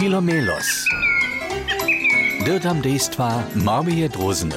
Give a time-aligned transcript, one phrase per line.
[0.00, 0.88] Filomelos.
[2.44, 4.56] Dirtam dejstva Marmije Drozene.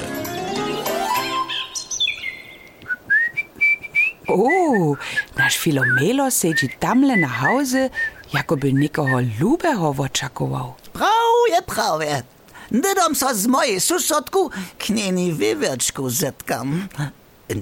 [4.28, 4.96] O,
[5.36, 7.90] nasz Filomelos siedzi tamle na hauze,
[8.32, 10.74] jakoby nikogo lubeho očakował.
[10.92, 12.22] Prawie, prawie.
[12.70, 16.88] Dydom so z mojej susodku k niej wywierczku zetkam.
[16.98, 17.10] Na,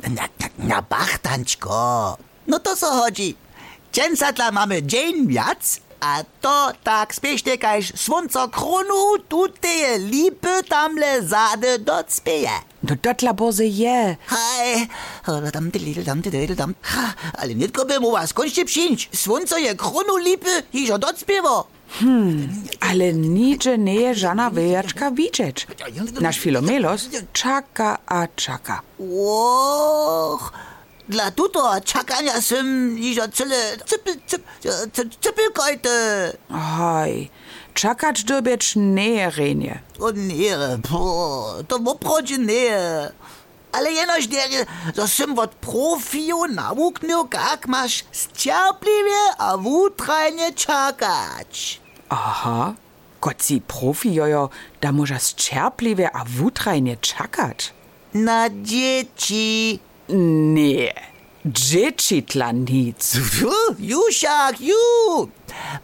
[0.08, 0.28] na,
[0.58, 2.16] na bachtańczko.
[2.46, 3.36] No to co chodzi?
[3.92, 11.78] Dzięcatla mamy dzień wiac, a to tak spiesznie kajż słońco kronu tuteje lipy tamle zady
[11.78, 12.50] docpieje.
[12.82, 14.16] No dotla boze je.
[14.26, 14.88] Hej,
[15.52, 16.74] dam ty dam ty dam.
[16.82, 19.08] Ha, ale nitko by mu was kończnie przyjść.
[19.14, 21.66] Słońce je kronu lipy i że docpiewo.
[22.80, 25.66] Ale nicze nie je żana wyjaczka widzieć.
[26.20, 28.82] Nasz Filomelos czaka a czaka.
[28.98, 30.52] Och,
[31.12, 33.52] dla tuto czekania sym niżo zippel,
[33.90, 35.90] zippel, zippel, cypelkojte.
[36.50, 37.30] Hoi,
[37.74, 39.82] czekać dobiecz nie renie.
[40.00, 40.56] O nie,
[41.68, 42.78] to woprodzi nie.
[43.72, 51.80] Ale jenoś derje, so sym wot profiju nauknil, kak masz stierpliwie, a wutrajnie czekać.
[52.08, 52.74] Aha,
[53.20, 54.48] kot si profi jojo,
[54.80, 57.72] da możesz stierpliwie, a wutrajnie czekać.
[58.14, 59.80] Na dzieci.
[60.12, 60.92] Nee.
[61.44, 63.16] Dziecitlanic.
[63.78, 64.76] Jusiak, ju!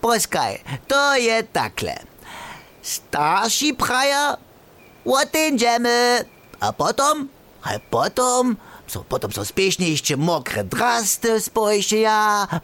[0.00, 1.94] Poskaj, to je takle.
[2.82, 4.36] Starší praja,
[5.04, 6.22] o ten džeme,
[6.60, 7.26] a potom,
[7.64, 8.54] a potom,
[8.88, 11.40] so spiesznie jeszcze mokre drasty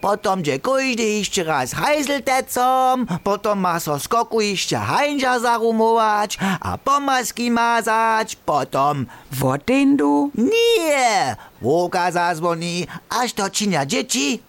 [0.01, 7.51] potom gdzie każdy jeszcze raz hajzeltecom, potom ma so skoku jeszcze hańdzia zarumować, a pomaski
[7.51, 10.31] mazać, potom Woden du?
[10.35, 11.37] nie!
[11.63, 14.43] Łuka zadzwoni, aż to cinia dzieci.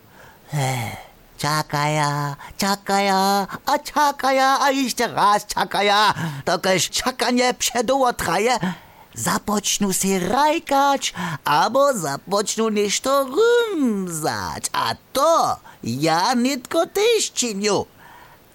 [1.38, 6.14] Czakaja, czakaja, a czakaja, a jeszcze raz czakaja.
[6.46, 8.60] Tokeż czakanie przedoło traje.
[9.16, 11.14] Zapocznu się rajkać,
[11.46, 13.28] albo zapocznu nešto
[13.76, 14.66] rymzać.
[14.74, 17.86] A to ja nitko też czyniu.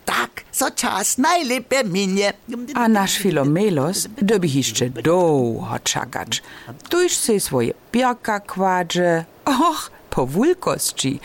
[0.05, 2.33] Tak, so czas najlepiej minie.
[2.75, 6.43] A nasz Filomelos dobi jeszcze długo czakać.
[6.89, 9.25] Tuż se swoje pierka kładzie.
[9.45, 11.21] Och, po wulkości.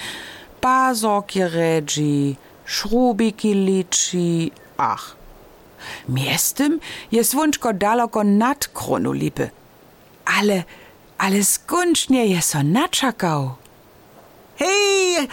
[0.62, 4.50] Pazorki redzi, szrubiki liczy.
[4.78, 5.16] Ach,
[6.09, 6.79] miestem
[7.12, 9.50] je słonczko daleko nad kronu lipy.
[10.25, 10.63] Ale,
[11.18, 13.56] ale skończnie je so naczakał.
[14.56, 15.28] Hej!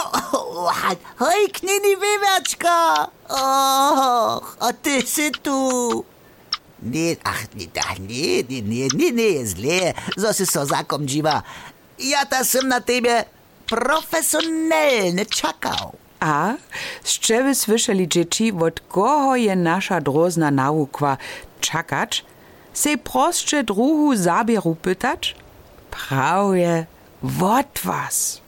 [1.20, 3.06] Hej, knini wywiaczka!
[3.28, 6.04] Och, a ty si tu!
[6.82, 7.66] Nie, ach, nie,
[8.00, 11.42] nie, nie, nie, nie, nie jest źle, zo si so zakom dziwa.
[11.98, 13.24] Ja ta sam na tebe
[13.66, 15.92] profesjonalnie czekał.
[16.20, 16.54] A,
[17.20, 21.16] czego słyszeli dzieci, od kogo je nasza drozna naukła
[21.60, 22.24] czakać,
[22.72, 25.36] se prostsze druhu zabieru pytać?
[25.90, 26.86] Prawie,
[27.22, 28.40] wot was.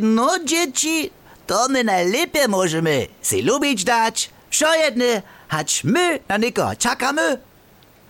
[0.00, 1.10] No, dzieci,
[1.46, 7.38] to my najlepiej możemy si lubić dać, wszo jedne, hać my na nikogo czekamy,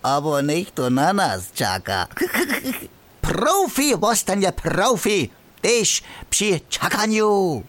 [0.02, 2.06] aber nicht to na nas czeka.
[3.22, 5.30] Profi ostanie profi,
[5.62, 7.62] też przy czekaniu.